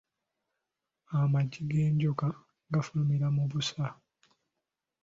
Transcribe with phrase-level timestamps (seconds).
[1.17, 2.27] Amagi g’enjoka
[2.71, 3.85] gafulumira mu busa.